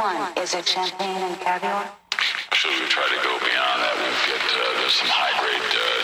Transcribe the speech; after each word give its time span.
Is 0.00 0.54
it 0.54 0.66
champagne 0.66 1.20
and 1.20 1.38
caviar? 1.42 1.84
We 2.64 2.88
try 2.88 3.04
to 3.04 3.20
go 3.22 3.36
beyond 3.36 3.82
that? 3.84 3.94
We've 4.00 4.32
got 4.32 4.40
uh, 4.40 4.80
there's 4.80 4.96
some 4.96 5.12
high 5.12 5.36
grade 5.36 5.60
uh, 5.60 5.99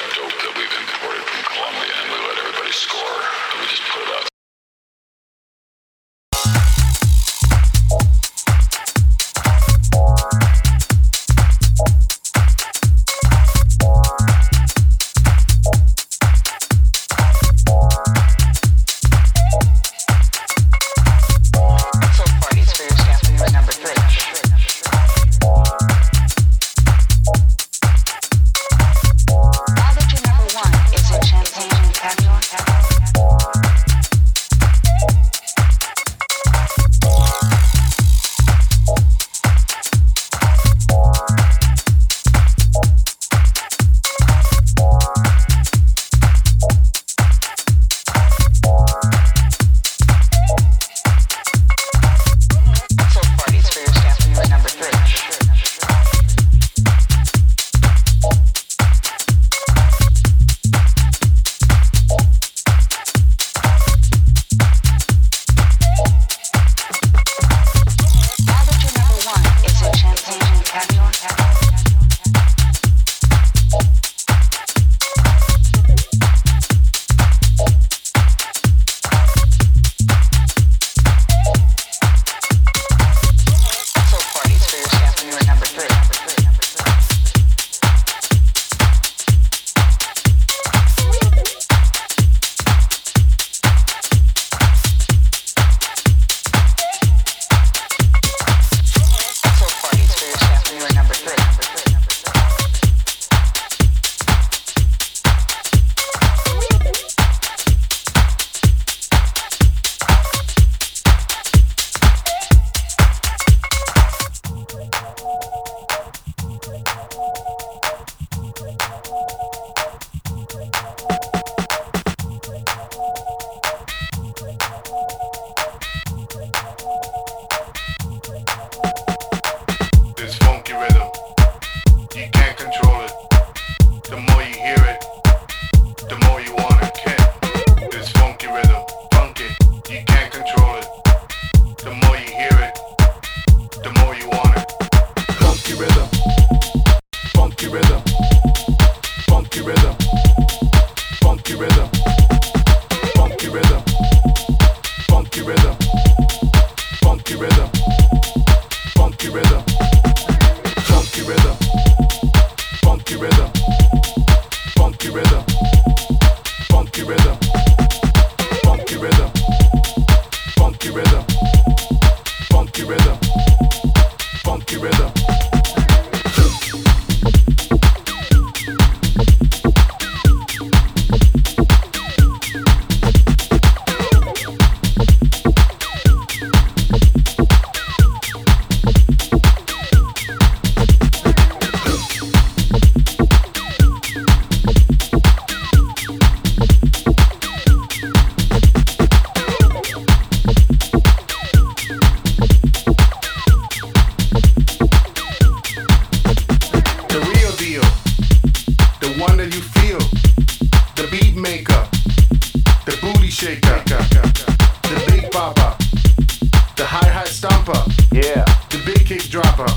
stomper, 217.36 217.76
yeah, 218.12 218.44
the 218.70 218.80
big 218.86 219.04
kick 219.04 219.20
dropper, 219.28 219.68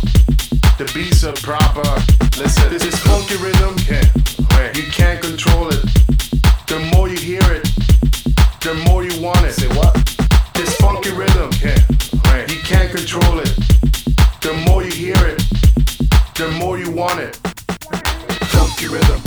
the 0.77 0.89
beats 0.93 1.25
are 1.25 1.33
proper. 1.43 1.83
Listen, 2.39 2.69
this 2.69 2.85
is 2.85 2.95
funky 2.99 3.35
rhythm, 3.35 3.75
can 3.79 4.05
you 4.75 4.83
can't 4.91 5.21
control 5.21 5.67
it. 5.67 5.83
The 6.67 6.79
more 6.95 7.09
you 7.09 7.17
hear 7.17 7.43
it, 7.51 7.63
the 8.61 8.75
more 8.87 9.03
you 9.03 9.21
want 9.21 9.43
it. 9.45 9.51
Say 9.51 9.67
what? 9.75 9.93
This 10.53 10.73
funky 10.77 11.11
rhythm, 11.11 11.51
can 11.51 11.81
you 12.47 12.61
can't 12.63 12.91
control 12.91 13.39
it. 13.39 13.53
The 14.39 14.53
more 14.65 14.83
you 14.83 14.91
hear 14.91 15.19
it, 15.27 15.43
the 16.35 16.49
more 16.59 16.79
you 16.79 16.91
want 16.91 17.19
it. 17.19 17.35
Funky 18.55 18.87
rhythm, 18.87 19.19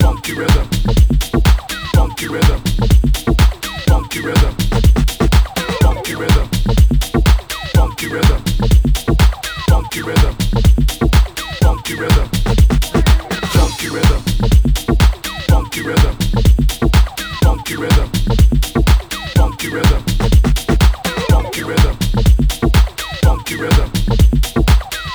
funky 0.00 0.32
rhythm, 0.32 0.66
funky 1.92 2.28
rhythm, 2.28 2.62
funky 3.86 4.20
rhythm, 4.22 4.56
rhythm, 8.12 8.44
funky 9.68 10.02
rhythm, 10.02 10.34
funky 11.62 11.94
rhythm, 11.94 12.28
funky 13.54 13.88
rhythm, 13.88 14.20
funky 15.48 15.80
rhythm, 15.82 16.16
funky 17.40 17.76
rhythm, 17.76 18.10
funky 19.34 19.70
rhythm, 19.70 20.02
funky 21.30 21.62
rhythm, 21.64 21.96
funky 23.22 23.54
rhythm, 23.56 23.90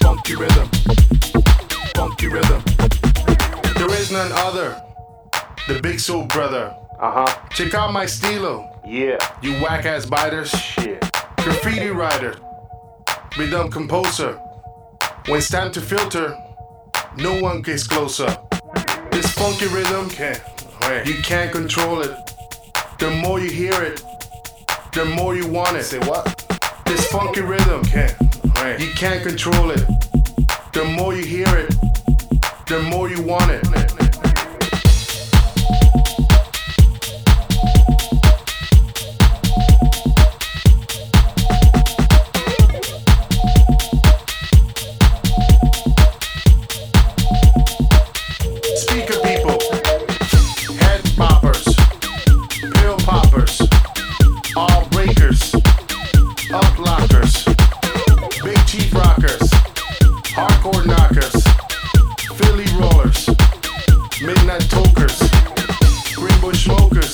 funky 0.02 0.36
rhythm, 0.36 0.68
funky 1.94 2.28
rhythm. 2.28 2.64
There 3.76 3.94
is 3.94 4.12
none 4.12 4.32
other. 4.32 4.82
The 5.68 5.80
Big 5.84 6.00
Soul 6.00 6.26
Brother. 6.26 6.76
Uh 7.00 7.12
huh. 7.28 7.40
Check 7.52 7.76
out 7.76 7.94
my 7.94 8.08
stilo. 8.08 8.68
Yeah. 8.88 9.20
You 9.44 9.54
whack 9.62 9.86
ass 9.86 10.08
biters. 10.08 10.50
Shit. 10.50 11.02
Graffiti 11.38 11.90
writer 11.90 12.34
become 13.38 13.70
composer. 13.70 14.34
When 15.28 15.38
it's 15.38 15.50
time 15.50 15.72
to 15.74 15.82
filter, 15.82 16.36
no 17.18 17.40
one 17.40 17.62
gets 17.62 17.86
closer. 17.86 18.36
This 19.12 19.32
funky 19.34 19.68
rhythm, 19.68 20.10
can't, 20.10 20.42
you 21.06 21.22
can't 21.22 21.52
control 21.52 22.02
it. 22.02 22.16
The 22.98 23.12
more 23.12 23.40
you 23.40 23.52
hear 23.52 23.84
it, 23.84 24.02
the 24.94 25.06
more 25.06 25.36
you 25.36 25.48
want 25.48 25.78
it. 25.78 25.84
Say 25.84 26.00
what? 26.00 26.26
This 26.86 27.06
funky 27.08 27.42
rhythm, 27.42 27.84
can't, 27.84 28.16
you 28.80 28.92
can't 28.96 29.22
control 29.22 29.70
it. 29.70 29.86
The 30.74 30.86
more 30.98 31.14
you 31.14 31.24
hear 31.24 31.48
it, 31.48 31.70
the 32.66 32.82
more 32.90 33.08
you 33.10 33.22
want 33.22 33.52
it. 33.52 34.07
green 66.16 66.40
bush 66.40 66.64
smokers, 66.64 67.14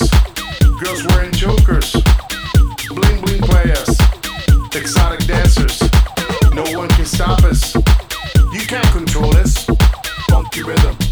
girls 0.79 1.03
wearing 1.07 1.31
chokers, 1.31 1.91
bling 2.89 3.21
bling 3.21 3.41
players, 3.41 3.89
exotic 4.75 5.25
dancers. 5.25 5.81
No 6.53 6.63
one 6.77 6.89
can 6.89 7.05
stop 7.05 7.43
us. 7.43 7.73
You 8.53 8.61
can't 8.67 8.85
control 8.91 9.35
us. 9.35 9.65
Funky 10.29 10.61
rhythm. 10.61 11.02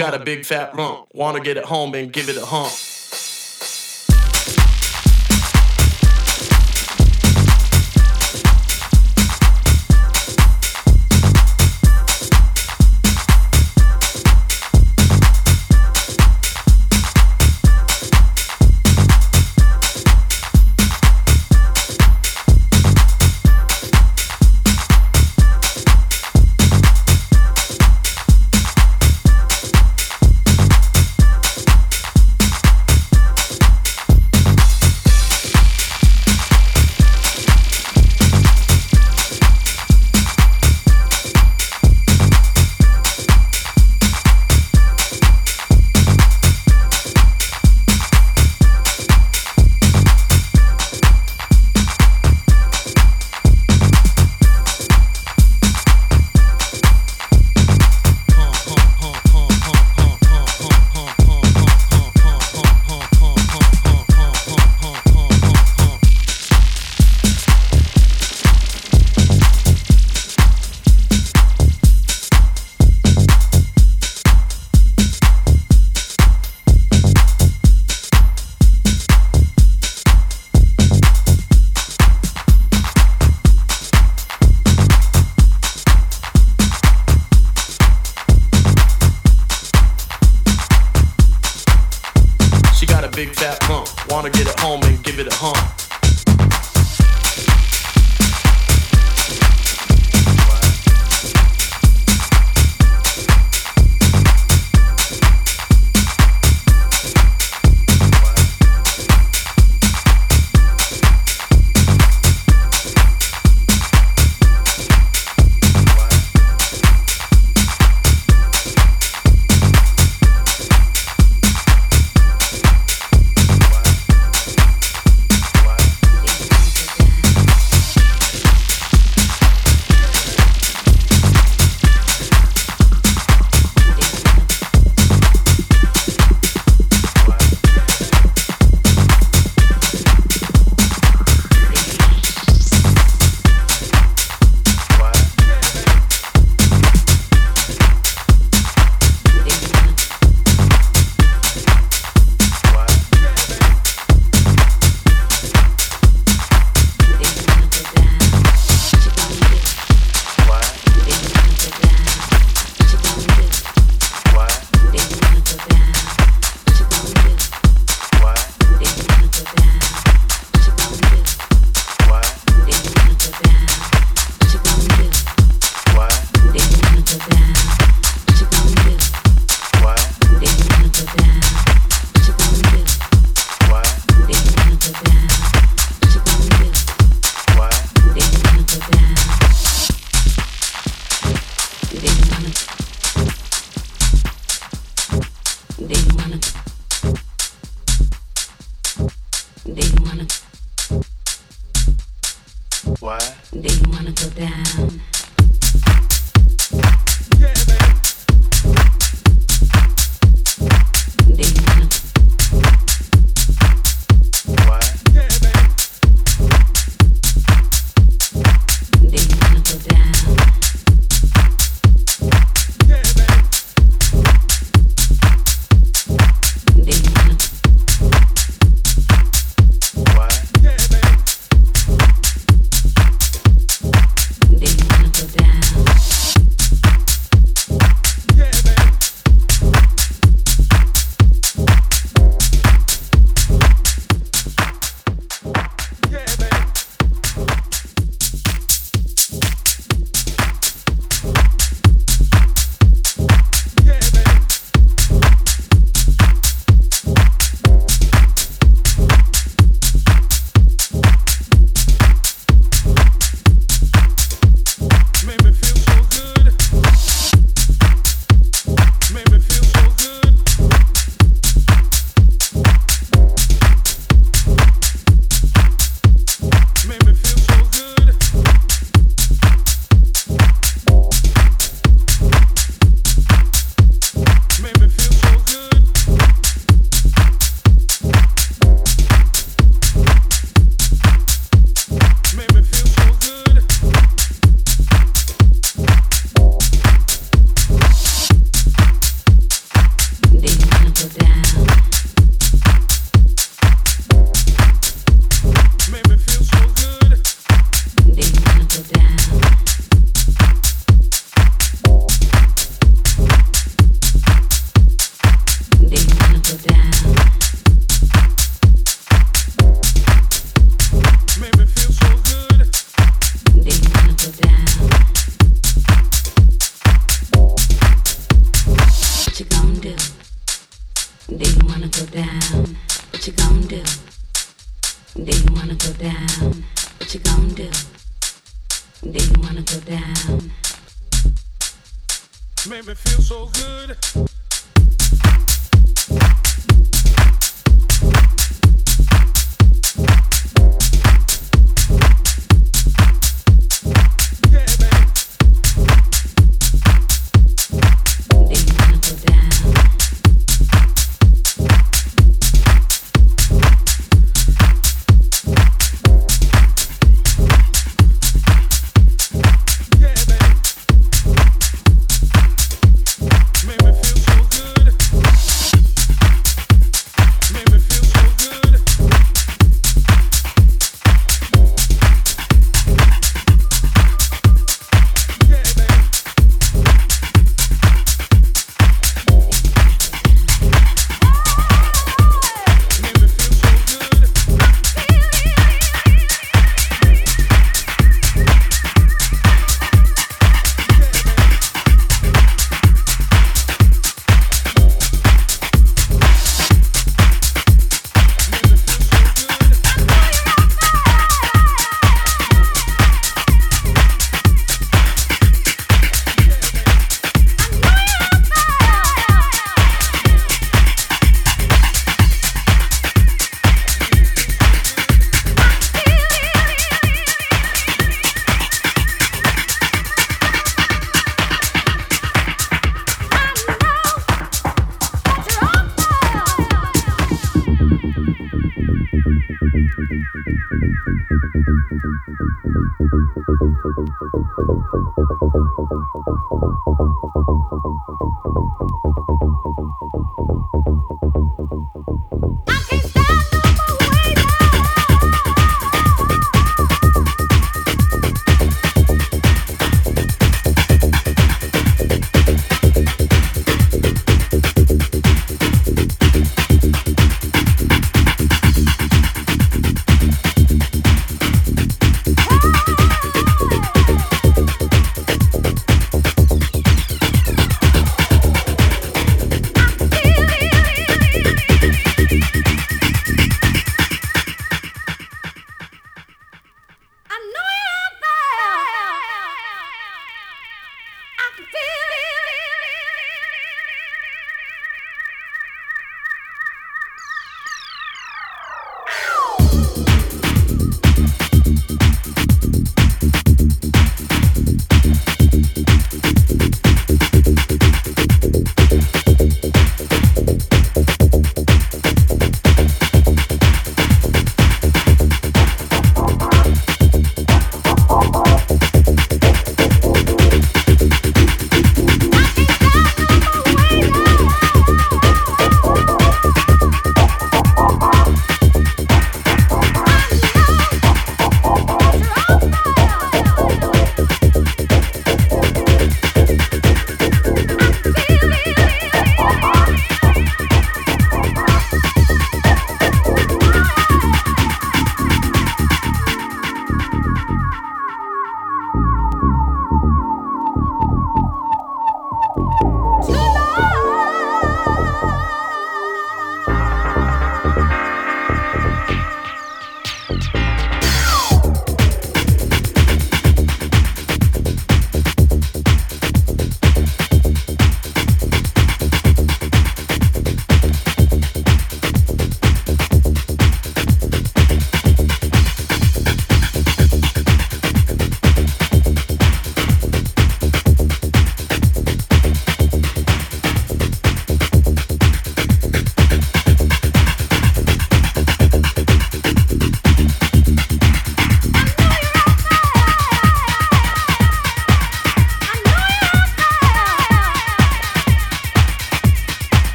got 0.00 0.14
a 0.14 0.18
big 0.18 0.46
fat 0.46 0.74
rump. 0.74 1.08
Wanna 1.12 1.40
get 1.40 1.58
it 1.58 1.64
home 1.64 1.94
and 1.94 2.10
give 2.10 2.30
it 2.30 2.36
a 2.38 2.46
hump. 2.46 2.72